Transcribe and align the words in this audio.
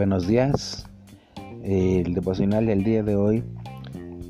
Buenos 0.00 0.26
días. 0.26 0.88
El 1.62 2.14
devocional 2.14 2.64
del 2.64 2.84
día 2.84 3.02
de 3.02 3.16
hoy 3.16 3.44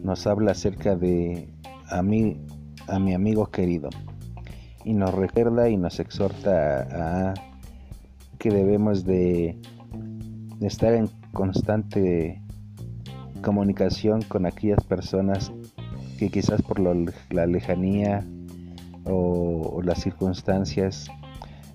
nos 0.03 0.27
habla 0.27 0.51
acerca 0.51 0.97
de 0.97 1.49
a 1.89 2.03
mí, 2.03 2.39
a 2.89 2.99
mi 2.99 3.15
amigo 3.15 3.47
querido 3.53 3.89
y 4.85 4.95
nos 4.95 5.15
recuerda 5.15 5.69
y 5.69 5.77
nos 5.77 6.01
exhorta 6.01 7.31
a, 7.31 7.35
que 8.41 8.51
debemos 8.51 9.05
de, 9.05 9.61
estar 10.61 10.93
en 10.93 11.09
constante 11.33 12.43
comunicación 13.41 14.23
con 14.23 14.47
aquellas 14.47 14.83
personas 14.83 15.53
que 16.19 16.31
quizás 16.31 16.63
por 16.63 16.81
la 16.81 17.47
lejanía 17.47 18.27
o, 19.05 19.75
o, 19.77 19.83
las 19.83 20.01
circunstancias 20.01 21.07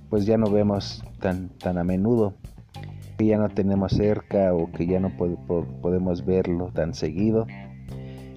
pues 0.10 0.26
ya 0.26 0.38
no 0.38 0.52
vemos 0.52 1.02
tan, 1.22 1.48
tan 1.48 1.78
a 1.78 1.86
menudo 1.86 2.34
que 3.18 3.26
ya 3.26 3.38
no 3.38 3.50
tenemos 3.50 3.94
cerca 3.94 4.54
o 4.54 4.72
que 4.72 4.86
ya 4.86 5.00
no 5.00 5.12
podemos 5.18 6.26
verlo 6.26 6.72
tan 6.74 6.94
seguido. 6.94 7.48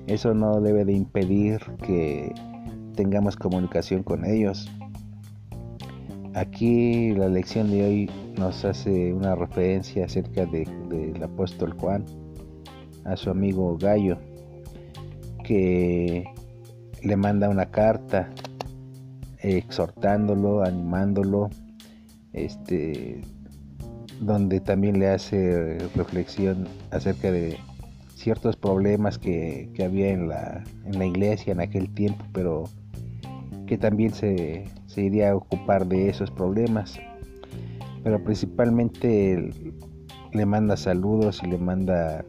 Eso 0.06 0.34
no 0.34 0.60
debe 0.60 0.84
de 0.84 0.92
impedir 0.92 1.60
que 1.84 2.32
tengamos 2.95 3.36
comunicación 3.36 4.02
con 4.02 4.24
ellos. 4.24 4.70
Aquí 6.34 7.12
la 7.12 7.28
lección 7.28 7.70
de 7.70 7.84
hoy 7.84 8.10
nos 8.38 8.64
hace 8.64 9.12
una 9.12 9.34
referencia 9.34 10.05
acerca 10.05 10.46
del 10.46 11.22
apóstol 11.22 11.74
Juan 11.78 12.05
a 13.05 13.16
su 13.16 13.30
amigo 13.30 13.77
Gallo 13.78 14.19
que 15.45 16.24
le 17.02 17.16
manda 17.16 17.48
una 17.48 17.66
carta 17.66 18.28
exhortándolo, 19.38 20.62
animándolo, 20.62 21.48
este 22.33 23.22
donde 24.20 24.61
también 24.61 24.98
le 24.98 25.08
hace 25.08 25.78
reflexión 25.94 26.66
acerca 26.91 27.30
de 27.30 27.58
ciertos 28.14 28.56
problemas 28.56 29.19
que, 29.19 29.70
había 29.84 30.10
en 30.10 30.28
la, 30.28 30.64
en 30.84 30.98
la, 30.98 31.06
iglesia 31.06 31.52
en 31.52 31.60
aquel 31.60 31.88
tiempo, 31.94 32.25
pero 32.33 32.64
que 33.66 33.78
también 33.78 34.12
se, 34.12 34.64
iría 34.97 35.30
a 35.30 35.36
ocupar 35.36 35.86
de 35.86 36.08
esos 36.08 36.30
problemas. 36.30 36.98
Pero 38.02 38.22
principalmente 38.25 39.50
le 40.32 40.47
manda 40.47 40.77
saludos 40.77 41.41
y 41.44 41.47
le 41.47 41.58
manda 41.58 42.25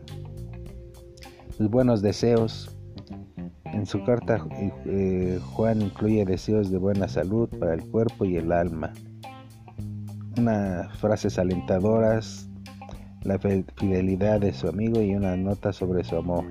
pues, 1.58 1.70
buenos 1.70 2.02
deseos. 2.02 2.76
En 3.66 3.86
su 3.86 4.04
carta 4.04 4.46
eh, 4.86 5.40
Juan 5.54 5.82
incluye 5.82 6.26
deseos 6.26 6.70
de 6.70 6.78
buena 6.78 7.08
salud 7.08 7.50
para 7.60 7.74
el 7.74 7.84
cuerpo 7.86 8.26
y 8.26 8.38
el 8.38 8.52
alma 8.52 8.94
unas 10.38 10.96
frases 10.98 11.40
alentadoras, 11.40 12.50
la 13.24 13.38
fidelidad 13.40 14.40
de 14.40 14.54
su 14.54 14.68
amigo 14.68 15.02
y 15.02 15.16
una 15.16 15.36
nota 15.36 15.74
sobre 15.74 16.04
su 16.04 16.16
amor 16.16 16.46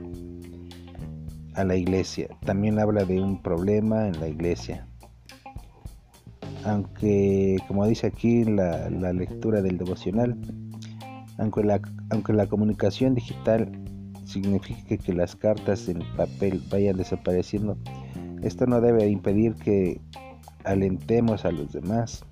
a 1.54 1.64
la 1.64 1.76
iglesia. 1.76 2.28
También 2.44 2.78
habla 2.78 3.04
de 3.04 3.20
un 3.20 3.42
problema 3.42 4.06
en 4.06 4.20
la 4.20 4.28
iglesia. 4.28 4.86
Aunque, 6.64 7.56
como 7.66 7.86
dice 7.86 8.06
aquí 8.06 8.44
la, 8.44 8.88
lectura 9.12 9.62
del 9.62 9.78
devocional, 9.78 10.36
aunque 11.38 11.64
la, 11.64 11.80
aunque 12.10 12.32
la 12.32 12.46
comunicación 12.46 13.14
digital 13.14 13.70
signifique 14.24 14.98
que 14.98 15.12
las 15.14 15.34
cartas 15.34 15.88
en 15.88 16.00
papel 16.16 16.62
vayan 16.70 16.96
desapareciendo, 16.96 17.78
esto 18.42 18.66
no 18.66 18.80
debe 18.80 19.08
impedir 19.08 19.54
que 19.54 20.00
alentemos 20.64 21.44
a 21.44 21.50
los 21.50 21.72
demás 21.72 22.24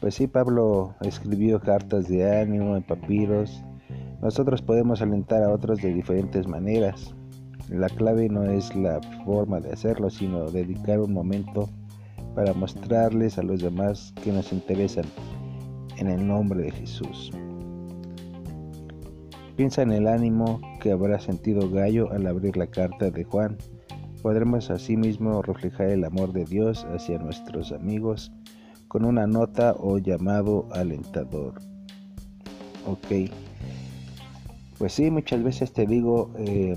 pues 0.00 0.14
sí, 0.14 0.26
Pablo 0.26 0.94
escribió 1.02 1.60
cartas 1.60 2.08
de 2.08 2.40
ánimo 2.40 2.76
en 2.76 2.82
papiros. 2.82 3.62
Nosotros 4.22 4.62
podemos 4.62 5.02
alentar 5.02 5.42
a 5.42 5.50
otros 5.50 5.82
de 5.82 5.92
diferentes 5.92 6.46
maneras. 6.46 7.14
La 7.68 7.88
clave 7.88 8.28
no 8.28 8.44
es 8.44 8.74
la 8.74 9.00
forma 9.24 9.60
de 9.60 9.72
hacerlo, 9.72 10.08
sino 10.08 10.50
dedicar 10.50 11.00
un 11.00 11.12
momento 11.12 11.68
para 12.34 12.54
mostrarles 12.54 13.38
a 13.38 13.42
los 13.42 13.60
demás 13.60 14.14
que 14.24 14.32
nos 14.32 14.52
interesan 14.52 15.04
en 15.98 16.08
el 16.08 16.26
nombre 16.26 16.62
de 16.62 16.70
Jesús. 16.70 17.30
Piensa 19.56 19.82
en 19.82 19.92
el 19.92 20.08
ánimo 20.08 20.60
que 20.80 20.92
habrá 20.92 21.20
sentido 21.20 21.70
Gallo 21.70 22.10
al 22.10 22.26
abrir 22.26 22.56
la 22.56 22.68
carta 22.68 23.10
de 23.10 23.24
Juan. 23.24 23.58
Podremos 24.22 24.70
asimismo 24.70 25.42
reflejar 25.42 25.90
el 25.90 26.04
amor 26.04 26.32
de 26.32 26.46
Dios 26.46 26.86
hacia 26.94 27.18
nuestros 27.18 27.70
amigos 27.72 28.32
con 28.90 29.04
una 29.04 29.24
nota 29.24 29.76
o 29.78 29.98
llamado 29.98 30.66
alentador. 30.72 31.54
Ok. 32.88 33.30
Pues 34.78 34.94
sí, 34.94 35.12
muchas 35.12 35.44
veces 35.44 35.72
te 35.72 35.86
digo, 35.86 36.32
eh, 36.36 36.76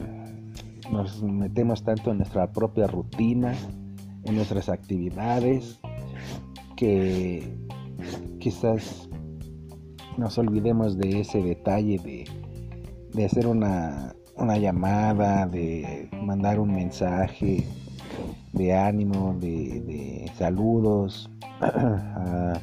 nos 0.92 1.24
metemos 1.24 1.84
tanto 1.84 2.12
en 2.12 2.20
nuestra 2.20 2.52
propia 2.52 2.86
rutina, 2.86 3.56
en 4.26 4.36
nuestras 4.36 4.70
actividades, 4.70 5.80
que 6.76 7.58
quizás 8.40 9.10
nos 10.16 10.38
olvidemos 10.38 11.00
de 11.00 11.22
ese 11.22 11.42
detalle 11.42 11.98
de, 11.98 12.26
de 13.12 13.26
hacer 13.26 13.48
una, 13.48 14.14
una, 14.38 14.60
llamada, 14.60 15.48
de 15.48 16.10
mandar 16.22 16.60
un 16.60 16.76
mensaje 16.76 17.66
de 18.52 18.74
ánimo, 18.76 19.36
de, 19.40 19.82
de 19.82 20.32
saludos, 20.38 21.32
a, 21.64 22.60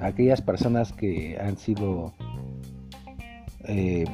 aquellas 0.00 0.40
personas 0.40 0.92
que 0.92 1.38
han 1.40 1.56
sido 1.56 2.12
eh, 3.64 4.04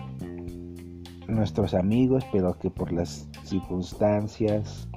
nuestros 1.26 1.74
amigos, 1.74 2.24
pero 2.32 2.58
que 2.58 2.70
por 2.70 2.92
las 2.92 3.28
circunstancias, 3.44 4.88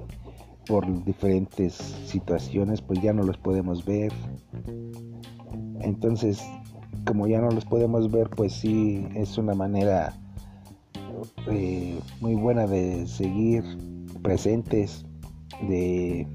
por 0.68 1.04
diferentes 1.04 1.74
situaciones, 2.06 2.82
pues 2.82 3.02
ya 3.02 3.14
no 3.14 3.24
los 3.24 3.38
podemos 3.38 3.86
ver. 3.86 4.12
Entonces, 5.82 6.42
como 7.06 7.28
ya 7.28 7.42
no 7.42 7.50
los 7.50 7.66
podemos 7.66 8.12
ver, 8.12 8.30
pues 8.30 8.54
sí 8.54 9.08
es 9.16 9.38
una 9.38 9.54
manera 9.54 10.14
eh, 11.50 12.00
muy 12.20 12.36
buena 12.36 12.68
de 12.68 13.08
seguir 13.08 13.64
presentes, 14.22 15.06
de 15.68 16.28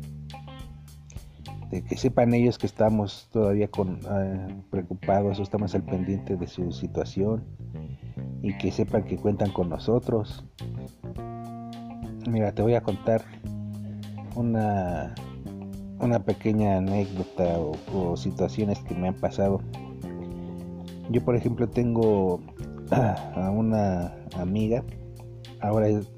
de 1.71 1.82
que 1.82 1.97
sepan 1.97 2.32
ellos 2.34 2.59
que 2.59 2.66
estamos 2.66 3.28
todavía 3.32 3.69
con, 3.69 4.00
ah, 4.09 4.49
preocupados 4.71 5.38
o 5.38 5.43
estamos 5.43 5.75
al 5.75 5.82
pendiente 5.82 6.37
de 6.37 6.47
su 6.47 6.71
situación 6.72 7.44
y 8.43 8.56
que 8.59 8.71
sepan 8.71 9.04
que 9.04 9.16
cuentan 9.16 9.50
con 9.50 9.69
nosotros. 9.69 10.44
Mira, 12.31 12.53
te 12.53 12.62
voy 12.62 12.75
a 12.75 12.82
contar 12.82 13.22
una, 14.37 15.15
una 15.99 16.22
pequeña 16.25 16.78
anécdota 16.78 17.59
o, 17.93 18.16
situaciones 18.16 18.78
que 18.81 18.94
me 18.94 19.09
han 19.09 19.15
pasado. 19.15 19.60
Yo, 21.10 21.25
por 21.25 21.37
ejemplo, 21.37 21.69
tengo 21.69 22.41
a 22.91 23.50
una 23.50 24.15
amiga, 24.37 24.84
ahora 25.60 25.88
es 25.88 26.09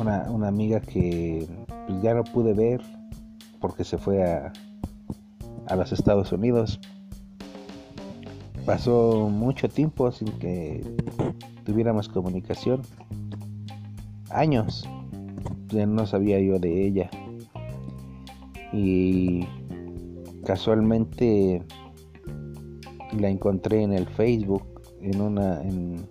una, 0.00 0.30
una 0.30 0.48
amiga 0.48 0.80
que 0.80 1.46
pues, 1.86 2.02
ya 2.02 2.14
no 2.14 2.24
pude 2.24 2.54
ver 2.54 2.80
porque 3.60 3.84
se 3.84 3.98
fue 3.98 4.22
a, 4.24 4.52
a 5.66 5.76
los 5.76 5.92
Estados 5.92 6.32
Unidos. 6.32 6.80
Pasó 8.64 9.28
mucho 9.30 9.68
tiempo 9.68 10.10
sin 10.12 10.28
que 10.38 10.82
tuviéramos 11.64 12.08
comunicación. 12.08 12.82
Años. 14.30 14.88
Ya 15.68 15.86
no 15.86 16.06
sabía 16.06 16.40
yo 16.40 16.58
de 16.58 16.86
ella. 16.86 17.10
Y 18.72 19.46
casualmente 20.44 21.62
la 23.18 23.28
encontré 23.28 23.82
en 23.82 23.92
el 23.92 24.06
Facebook 24.06 24.64
en 25.00 25.20
una 25.20 25.60
en, 25.62 26.06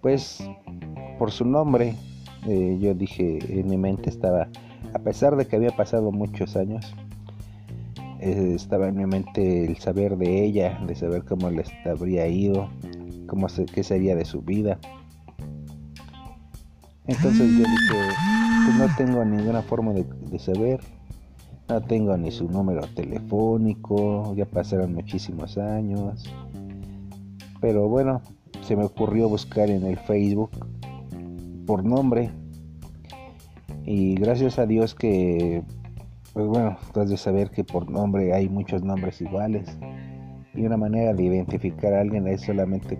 pues 0.00 0.38
por 1.18 1.32
su 1.32 1.44
nombre 1.44 1.94
eh, 2.46 2.78
yo 2.80 2.94
dije 2.94 3.38
en 3.48 3.68
mi 3.68 3.76
mente 3.76 4.10
estaba 4.10 4.48
a 4.96 4.98
pesar 4.98 5.36
de 5.36 5.46
que 5.46 5.56
había 5.56 5.76
pasado 5.76 6.10
muchos 6.10 6.56
años, 6.56 6.94
eh, 8.18 8.52
estaba 8.54 8.88
en 8.88 8.96
mi 8.96 9.04
mente 9.04 9.66
el 9.66 9.76
saber 9.76 10.16
de 10.16 10.42
ella, 10.42 10.80
de 10.86 10.94
saber 10.94 11.22
cómo 11.24 11.50
le 11.50 11.64
habría 11.84 12.26
ido, 12.28 12.70
cómo 13.26 13.46
qué 13.74 13.82
sería 13.82 14.16
de 14.16 14.24
su 14.24 14.40
vida. 14.40 14.78
Entonces 17.06 17.46
yo 17.58 17.58
dije, 17.58 18.14
pues 18.64 18.78
no 18.78 18.88
tengo 18.96 19.22
ninguna 19.22 19.60
forma 19.60 19.92
de, 19.92 20.04
de 20.04 20.38
saber, 20.38 20.80
no 21.68 21.82
tengo 21.82 22.16
ni 22.16 22.30
su 22.30 22.48
número 22.48 22.80
telefónico, 22.94 24.34
ya 24.34 24.46
pasaron 24.46 24.94
muchísimos 24.94 25.58
años. 25.58 26.24
Pero 27.60 27.86
bueno, 27.86 28.22
se 28.62 28.76
me 28.76 28.84
ocurrió 28.84 29.28
buscar 29.28 29.68
en 29.68 29.84
el 29.84 29.98
Facebook 29.98 30.52
por 31.66 31.84
nombre 31.84 32.30
y 33.86 34.16
gracias 34.16 34.58
a 34.58 34.66
Dios 34.66 34.96
que, 34.96 35.62
pues 36.32 36.46
bueno, 36.46 36.76
tú 36.92 37.00
has 37.00 37.08
de 37.08 37.16
saber 37.16 37.50
que 37.50 37.62
por 37.62 37.88
nombre 37.88 38.34
hay 38.34 38.48
muchos 38.48 38.82
nombres 38.82 39.20
iguales. 39.20 39.78
Y 40.54 40.66
una 40.66 40.76
manera 40.76 41.14
de 41.14 41.22
identificar 41.22 41.94
a 41.94 42.00
alguien 42.00 42.26
es 42.26 42.40
solamente 42.42 42.98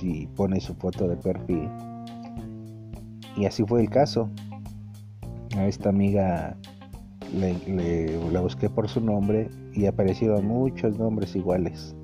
si 0.00 0.26
pone 0.34 0.60
su 0.60 0.74
foto 0.74 1.06
de 1.06 1.16
perfil. 1.16 1.68
Y 3.36 3.44
así 3.44 3.64
fue 3.64 3.82
el 3.82 3.88
caso. 3.88 4.28
A 5.56 5.66
esta 5.68 5.90
amiga 5.90 6.56
le, 7.32 8.18
la 8.32 8.40
busqué 8.40 8.68
por 8.68 8.88
su 8.88 9.00
nombre 9.00 9.48
y 9.74 9.86
aparecieron 9.86 10.44
muchos 10.44 10.98
nombres 10.98 11.36
iguales. 11.36 11.94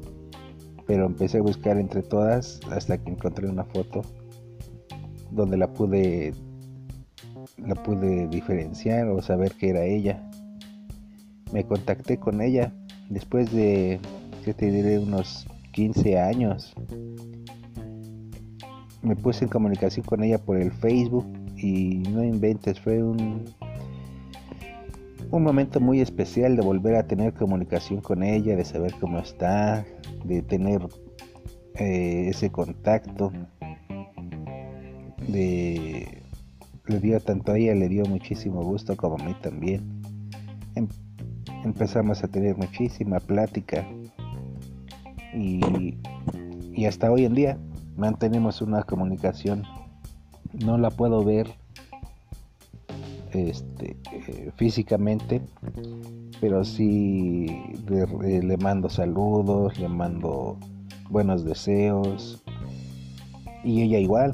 Pero 0.87 1.07
empecé 1.07 1.39
a 1.39 1.43
buscar 1.43 1.77
entre 1.77 2.03
todas 2.03 2.61
hasta 2.71 2.99
que 2.99 3.11
encontré 3.11 3.49
una 3.49 3.65
foto 3.65 4.03
donde 5.33 5.57
la 5.57 5.73
pude 5.73 6.35
la 7.57 7.75
pude 7.75 8.29
diferenciar 8.29 9.09
o 9.09 9.23
saber 9.23 9.53
que 9.53 9.71
era 9.71 9.85
ella. 9.85 10.23
Me 11.53 11.65
contacté 11.65 12.19
con 12.19 12.41
ella 12.41 12.73
después 13.09 13.53
de 13.53 14.01
que 14.45 14.55
te 14.55 14.71
diré 14.71 14.99
unos 14.99 15.47
15 15.73 16.19
años. 16.19 16.75
Me 19.03 19.17
puse 19.17 19.45
en 19.45 19.51
comunicación 19.51 20.07
con 20.07 20.23
ella 20.23 20.39
por 20.39 20.57
el 20.57 20.73
Facebook 20.73 21.27
y 21.57 21.99
no 22.11 22.25
inventes, 22.25 22.81
fue 22.81 23.03
un 23.03 23.45
un 25.33 25.43
momento 25.43 25.81
muy 25.81 26.01
especial 26.03 26.57
de 26.57 26.63
volver 26.63 26.95
a 26.95 27.07
tener 27.07 27.33
comunicación 27.33 28.03
con 28.03 28.23
ella, 28.23 28.55
de 28.55 28.67
saber 28.67 28.95
cómo 29.01 29.19
está, 29.19 29.85
de 30.25 30.43
tener 30.43 30.87
eh, 31.77 32.27
ese 32.29 32.51
contacto, 32.51 33.33
de 35.27 36.22
le 36.87 37.01
dio 37.01 37.21
tanto 37.21 37.53
a 37.53 37.59
ella 37.59 37.75
le 37.75 37.89
dio 37.89 38.05
muchísimo 38.05 38.63
gusto 38.63 38.97
como 38.97 39.17
a 39.17 39.25
mí 39.25 39.35
también. 39.41 40.03
Em, 40.75 40.89
empezamos 41.65 42.23
a 42.25 42.29
tener 42.29 42.57
muchísima 42.57 43.21
plática 43.21 43.87
y, 45.35 45.97
y 46.75 46.87
hasta 46.87 47.11
hoy 47.11 47.25
en 47.25 47.35
día 47.35 47.59
mantenemos 47.97 48.63
una 48.63 48.83
comunicación. 48.83 49.65
No 50.65 50.77
la 50.79 50.91
puedo 50.91 51.25
ver 51.25 51.49
este, 53.33 53.97
eh, 54.13 54.51
físicamente, 54.57 55.41
pero 56.41 56.65
sí 56.65 57.47
le 57.89 58.57
mando 58.59 58.91
saludos, 58.91 59.79
le 59.79 59.89
mando 59.89 60.59
buenos 61.09 61.45
deseos 61.45 62.43
y 63.65 63.83
ella 63.83 63.99
igual. 63.99 64.33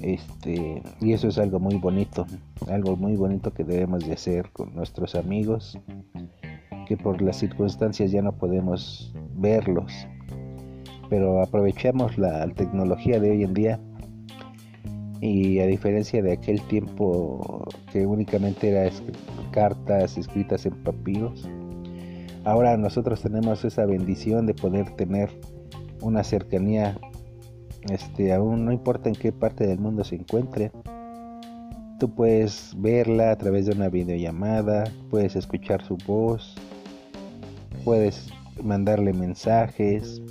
Este, 0.00 0.82
y 1.00 1.12
eso 1.12 1.28
es 1.28 1.38
algo 1.38 1.58
muy 1.58 1.76
bonito, 1.76 2.26
algo 2.68 2.96
muy 2.96 3.16
bonito 3.16 3.52
que 3.52 3.64
debemos 3.64 4.06
de 4.06 4.12
hacer 4.12 4.50
con 4.52 4.74
nuestros 4.74 5.14
amigos, 5.16 5.78
que 6.86 6.96
por 6.96 7.20
las 7.20 7.36
circunstancias 7.36 8.12
ya 8.12 8.22
no 8.22 8.32
podemos 8.32 9.12
verlos, 9.34 9.92
pero 11.10 11.42
aprovechamos 11.42 12.16
la 12.16 12.46
tecnología 12.54 13.18
de 13.18 13.30
hoy 13.30 13.42
en 13.42 13.54
día 13.54 13.80
y 15.20 15.58
a 15.58 15.66
diferencia 15.66 16.22
de 16.22 16.32
aquel 16.32 16.60
tiempo 16.62 17.66
que 17.92 18.06
únicamente 18.06 18.70
era 18.70 18.90
cartas 19.50 20.16
escritas 20.16 20.64
en 20.64 20.74
papiros, 20.84 21.48
ahora 22.44 22.76
nosotros 22.76 23.20
tenemos 23.20 23.64
esa 23.64 23.84
bendición 23.84 24.46
de 24.46 24.54
poder 24.54 24.90
tener 24.92 25.28
una 26.00 26.22
cercanía, 26.22 26.96
este, 27.90 28.32
aún 28.32 28.64
no 28.64 28.72
importa 28.72 29.08
en 29.08 29.14
qué 29.14 29.32
parte 29.32 29.66
del 29.66 29.78
mundo 29.78 30.04
se 30.04 30.16
encuentre, 30.16 30.70
tú 31.98 32.08
puedes 32.14 32.74
verla 32.76 33.32
a 33.32 33.36
través 33.36 33.66
de 33.66 33.72
una 33.72 33.88
videollamada, 33.88 34.84
puedes 35.10 35.36
escuchar 35.36 35.82
su 35.82 35.96
voz, 36.06 36.54
puedes 37.84 38.30
mandarle 38.62 39.12
mensajes 39.12 40.22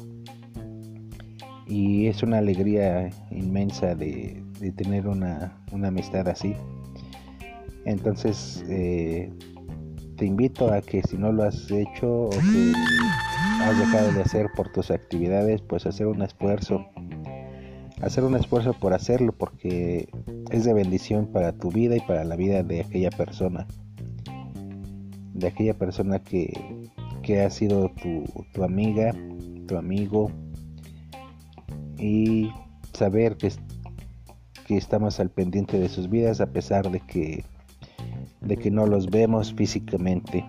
y 1.67 2.07
es 2.07 2.23
una 2.23 2.37
alegría 2.37 3.09
inmensa 3.31 3.95
de, 3.95 4.41
de 4.59 4.71
tener 4.71 5.07
una, 5.07 5.57
amistad 5.71 6.27
así. 6.27 6.55
Entonces, 7.85 8.63
eh, 8.69 9.31
te 10.17 10.25
invito 10.25 10.73
a 10.73 10.81
que 10.81 11.01
si 11.03 11.17
no 11.17 11.31
lo 11.31 11.43
has 11.43 11.69
hecho 11.71 12.23
o 12.23 12.29
que 12.29 12.73
has 13.61 13.77
dejado 13.77 14.11
de 14.13 14.21
hacer 14.21 14.47
por 14.55 14.71
tus 14.71 14.91
actividades, 14.91 15.61
pues 15.61 15.85
hacer 15.85 16.07
un 16.07 16.21
esfuerzo. 16.21 16.85
Hacer 18.01 18.23
un 18.23 18.35
esfuerzo 18.35 18.73
por 18.73 18.93
hacerlo 18.93 19.31
porque 19.31 20.07
es 20.51 20.65
de 20.65 20.73
bendición 20.73 21.27
para 21.27 21.53
tu 21.53 21.71
vida 21.71 21.95
y 21.95 22.01
para 22.01 22.23
la 22.23 22.35
vida 22.35 22.63
de 22.63 22.81
aquella 22.81 23.09
persona. 23.09 23.67
De 25.33 25.47
aquella 25.47 25.73
persona 25.73 26.19
que, 26.19 26.51
que 27.23 27.41
ha 27.41 27.49
sido 27.49 27.89
tu, 28.01 28.23
tu 28.53 28.63
amiga, 28.63 29.13
tu 29.67 29.77
amigo. 29.77 30.31
Y 31.97 32.51
saber 32.93 33.37
que 33.37 33.51
que 34.67 34.75
estamos 34.75 35.19
al 35.21 35.29
pendiente 35.29 35.79
de 35.79 35.87
sus 35.87 36.09
vidas 36.09 36.41
a 36.41 36.47
pesar 36.47 36.91
de 36.91 36.99
que 36.99 37.45
de 38.41 38.57
que 38.57 38.69
no 38.69 38.85
los 38.85 39.09
vemos 39.09 39.53
físicamente 39.53 40.45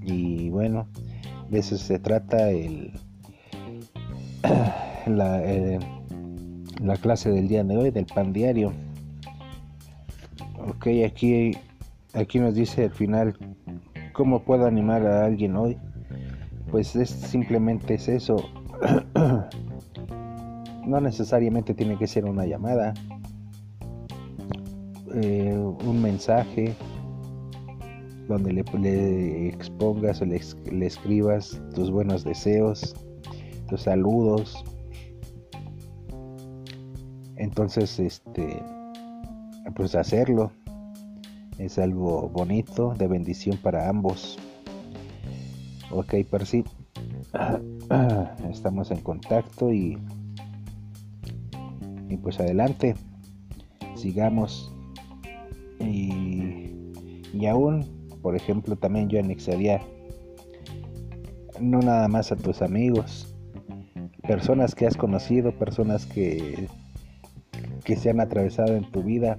y 0.00 0.48
bueno 0.48 0.88
de 1.50 1.58
eso 1.58 1.76
se 1.76 1.98
trata 1.98 2.50
el 2.50 2.92
la, 5.06 5.42
eh, 5.44 5.78
la 6.80 6.96
clase 6.96 7.30
del 7.30 7.48
día 7.48 7.64
de 7.64 7.76
hoy 7.76 7.90
del 7.90 8.06
pan 8.06 8.32
diario 8.32 8.72
ok 10.68 10.86
aquí 11.06 11.52
aquí 12.14 12.38
nos 12.38 12.54
dice 12.54 12.84
al 12.84 12.92
final 12.92 13.36
cómo 14.12 14.42
puedo 14.42 14.66
animar 14.66 15.06
a 15.06 15.24
alguien 15.24 15.56
hoy 15.56 15.76
pues 16.70 16.96
es 16.96 17.10
simplemente 17.10 17.94
es 17.94 18.08
eso 18.08 18.36
no 20.86 21.00
necesariamente 21.00 21.74
tiene 21.74 21.96
que 21.96 22.06
ser 22.06 22.24
una 22.24 22.46
llamada 22.46 22.94
eh, 25.14 25.56
un 25.56 26.02
mensaje 26.02 26.74
donde 28.28 28.52
le, 28.52 29.48
expongas 29.48 30.20
o 30.20 30.24
le, 30.24 30.36
escribas 30.86 31.60
tus 31.74 31.90
buenos 31.90 32.24
deseos, 32.24 32.94
tus 33.68 33.82
saludos. 33.82 34.64
Entonces, 37.46 38.00
este, 38.00 38.60
pues 39.76 39.94
hacerlo 39.94 40.50
es 41.58 41.78
algo 41.78 42.28
bonito, 42.28 42.92
de 42.98 43.06
bendición 43.06 43.56
para 43.62 43.88
ambos. 43.88 44.36
Ok, 45.92 46.14
Percy, 46.28 46.64
estamos 48.50 48.90
en 48.90 49.00
contacto 49.00 49.72
y, 49.72 49.96
y 52.08 52.16
pues 52.16 52.40
adelante, 52.40 52.96
sigamos. 53.94 54.74
Y, 55.78 57.46
aún, 57.48 57.86
por 58.22 58.34
ejemplo, 58.34 58.74
también 58.74 59.08
yo 59.08 59.20
anexaría 59.20 59.80
no 61.60 61.78
nada 61.78 62.08
más 62.08 62.32
a 62.32 62.36
tus 62.36 62.60
amigos, 62.60 63.36
personas 64.26 64.74
que 64.74 64.88
has 64.88 64.96
conocido, 64.96 65.52
personas 65.52 66.06
que, 66.06 66.68
que 67.86 67.96
se 67.96 68.10
han 68.10 68.20
atravesado 68.20 68.76
en 68.76 68.84
tu 68.90 69.02
vida. 69.02 69.38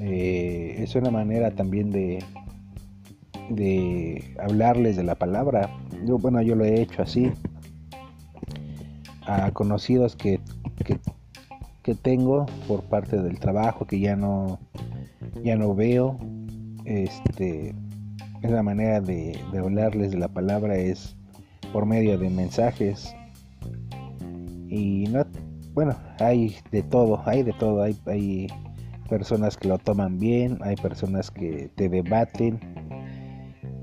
Eh, 0.00 0.76
es 0.78 0.94
una 0.94 1.10
manera 1.10 1.52
también 1.52 1.90
de, 1.90 2.22
de 3.48 4.34
hablarles 4.38 4.96
de 4.96 5.04
la 5.04 5.14
palabra. 5.14 5.70
Yo, 6.04 6.18
bueno, 6.18 6.42
yo 6.42 6.56
lo 6.56 6.66
he 6.66 6.82
hecho 6.82 7.02
así. 7.02 7.30
A 9.24 9.52
conocidos 9.52 10.16
que, 10.16 10.40
que 10.84 10.98
que 11.82 11.94
tengo 11.94 12.46
por 12.68 12.84
parte 12.84 13.20
del 13.20 13.38
trabajo 13.40 13.86
que 13.86 13.98
ya 13.98 14.14
no 14.14 14.60
ya 15.42 15.56
no 15.56 15.74
veo 15.74 16.18
este 16.84 17.74
es 18.42 18.50
la 18.50 18.62
manera 18.62 19.00
de, 19.00 19.38
hablarles 19.52 20.12
de 20.12 20.18
la 20.18 20.28
palabra 20.28 20.76
es 20.76 21.16
por 21.72 21.86
medio 21.86 22.18
de 22.18 22.30
mensajes 22.30 23.14
y 24.68 25.06
no 25.08 25.26
bueno 25.74 25.94
hay 26.18 26.56
de 26.70 26.82
todo 26.82 27.20
hay 27.26 27.42
de 27.42 27.52
todo 27.54 27.82
hay, 27.82 27.96
hay 28.06 28.46
personas 29.08 29.56
que 29.56 29.68
lo 29.68 29.78
toman 29.78 30.18
bien 30.18 30.58
hay 30.62 30.76
personas 30.76 31.30
que 31.30 31.70
te 31.74 31.88
debaten 31.88 32.60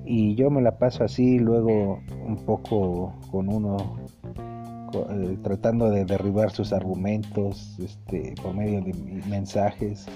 y 0.06 0.36
yo 0.36 0.50
me 0.50 0.62
la 0.62 0.78
paso 0.78 1.04
así 1.04 1.38
luego 1.38 2.02
un 2.26 2.38
poco 2.46 3.14
con 3.32 3.48
uno 3.48 3.98
eh, 5.12 5.38
tratando 5.44 5.90
de 5.92 6.04
derribar 6.04 6.50
sus 6.50 6.74
argumentos 6.74 7.78
este, 7.80 8.34
por 8.42 8.56
medio 8.56 8.82
de 8.82 8.94
mensajes 9.30 10.08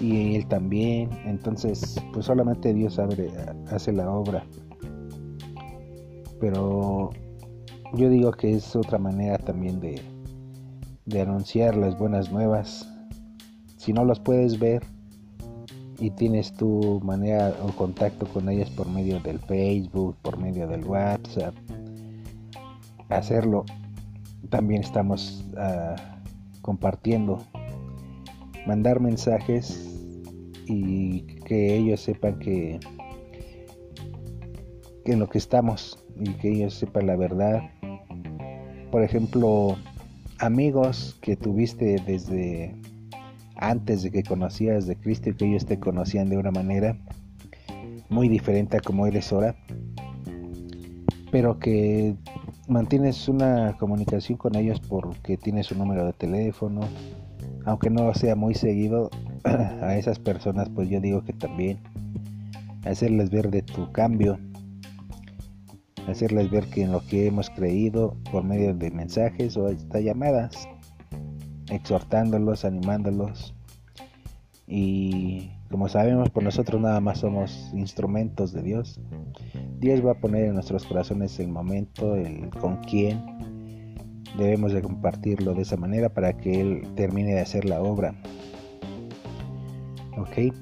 y 0.00 0.36
él 0.36 0.46
también 0.46 1.10
entonces 1.26 2.00
pues 2.12 2.26
solamente 2.26 2.72
Dios 2.72 2.98
abre, 2.98 3.30
hace 3.70 3.92
la 3.92 4.10
obra. 4.10 4.44
Pero 6.40 7.10
yo 7.94 8.08
digo 8.08 8.32
que 8.32 8.54
es 8.54 8.74
otra 8.74 8.98
manera 8.98 9.38
también 9.38 9.78
de, 9.78 10.00
de 11.06 11.20
anunciar 11.20 11.76
las 11.76 11.98
buenas 11.98 12.30
nuevas 12.30 12.88
si 13.76 13.92
no 13.92 14.04
las 14.04 14.20
puedes 14.20 14.60
ver 14.60 14.84
y 15.98 16.10
tienes 16.10 16.52
tu 16.52 17.00
manera 17.04 17.52
o 17.62 17.72
contacto 17.72 18.26
con 18.26 18.48
ellas 18.48 18.70
por 18.70 18.88
medio 18.88 19.18
del 19.20 19.40
Facebook, 19.40 20.16
por 20.22 20.36
medio 20.36 20.68
del 20.68 20.84
WhatsApp, 20.84 21.54
hacerlo. 23.08 23.64
También 24.50 24.82
estamos 24.82 25.44
ah, 25.56 25.96
compartiendo, 26.60 27.42
mandar 28.66 29.00
mensajes 29.00 29.96
y 30.66 31.22
que 31.44 31.76
ellos 31.76 32.00
sepan 32.00 32.38
que, 32.38 32.78
que 35.04 35.12
en 35.12 35.18
lo 35.18 35.28
que 35.28 35.38
estamos 35.38 35.98
y 36.18 36.34
que 36.34 36.50
ellos 36.50 36.74
sepan 36.74 37.08
la 37.08 37.16
verdad. 37.16 37.62
Por 38.90 39.02
ejemplo, 39.02 39.76
amigos 40.38 41.18
que 41.20 41.36
tuviste 41.36 41.96
desde 42.06 42.74
antes 43.56 44.02
de 44.02 44.10
que 44.10 44.22
conocías 44.22 44.86
de 44.86 44.96
Cristo 44.96 45.30
y 45.30 45.34
que 45.34 45.46
ellos 45.46 45.66
te 45.66 45.78
conocían 45.78 46.28
de 46.28 46.36
una 46.36 46.50
manera 46.50 46.96
muy 48.08 48.28
diferente 48.28 48.76
a 48.76 48.80
como 48.80 49.06
eres 49.06 49.32
ahora, 49.32 49.56
pero 51.30 51.58
que 51.58 52.14
mantienes 52.68 53.28
una 53.28 53.76
comunicación 53.78 54.36
con 54.36 54.56
ellos 54.56 54.80
porque 54.80 55.36
tienes 55.36 55.70
un 55.72 55.78
número 55.78 56.04
de 56.04 56.12
teléfono, 56.12 56.80
aunque 57.64 57.90
no 57.90 58.12
sea 58.14 58.36
muy 58.36 58.54
seguido, 58.54 59.10
a 59.44 59.96
esas 59.96 60.18
personas 60.18 60.68
pues 60.68 60.88
yo 60.88 61.00
digo 61.00 61.24
que 61.24 61.32
también 61.32 61.78
hacerles 62.84 63.30
ver 63.30 63.50
de 63.50 63.62
tu 63.62 63.90
cambio, 63.92 64.38
hacerles 66.08 66.50
ver 66.50 66.66
que 66.66 66.82
en 66.82 66.92
lo 66.92 67.04
que 67.06 67.26
hemos 67.26 67.50
creído 67.50 68.16
por 68.30 68.44
medio 68.44 68.74
de 68.74 68.90
mensajes 68.90 69.56
o 69.56 69.66
hasta 69.66 70.00
llamadas, 70.00 70.68
exhortándolos, 71.70 72.64
animándolos 72.64 73.54
y 74.66 75.50
como 75.70 75.88
sabemos 75.88 76.30
por 76.30 76.42
nosotros 76.42 76.80
nada 76.80 77.00
más 77.00 77.18
somos 77.18 77.70
instrumentos 77.74 78.52
de 78.52 78.62
Dios. 78.62 79.00
Dios 79.78 80.04
va 80.04 80.12
a 80.12 80.20
poner 80.20 80.44
en 80.44 80.54
nuestros 80.54 80.84
corazones 80.84 81.38
el 81.40 81.48
momento, 81.48 82.14
el 82.14 82.50
con 82.50 82.76
quién 82.78 83.22
debemos 84.38 84.72
de 84.72 84.82
compartirlo 84.82 85.54
de 85.54 85.62
esa 85.62 85.76
manera 85.76 86.08
para 86.08 86.36
que 86.36 86.60
Él 86.60 86.82
termine 86.94 87.34
de 87.34 87.40
hacer 87.40 87.64
la 87.64 87.82
obra. 87.82 88.14
Ok, 90.16 90.52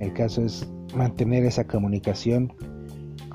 el 0.00 0.12
caso 0.12 0.42
es 0.42 0.68
mantener 0.94 1.44
esa 1.44 1.64
comunicación 1.64 2.52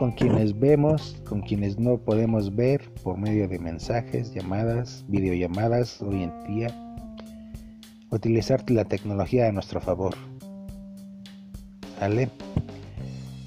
con 0.01 0.13
quienes 0.13 0.59
vemos, 0.59 1.15
con 1.29 1.41
quienes 1.41 1.77
no 1.77 1.95
podemos 1.99 2.55
ver 2.55 2.91
por 3.03 3.19
medio 3.19 3.47
de 3.47 3.59
mensajes, 3.59 4.33
llamadas, 4.33 5.05
videollamadas 5.09 6.01
hoy 6.01 6.23
en 6.23 6.43
día. 6.47 6.69
Utilizar 8.09 8.67
la 8.71 8.83
tecnología 8.83 9.47
a 9.47 9.51
nuestro 9.51 9.79
favor. 9.79 10.15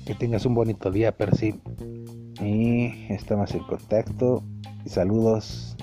Que 0.07 0.15
tengas 0.15 0.47
un 0.47 0.55
bonito 0.55 0.93
día, 0.93 1.11
Percy. 1.11 1.61
Y 2.41 3.13
estamos 3.13 3.53
en 3.53 3.65
contacto. 3.65 4.45
Saludos. 4.87 5.77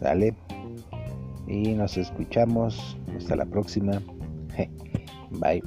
¿Sale? 0.00 0.34
Y 1.46 1.74
nos 1.74 1.98
escuchamos. 1.98 2.96
Hasta 3.14 3.36
la 3.36 3.44
próxima. 3.44 4.00
Bye. 5.32 5.62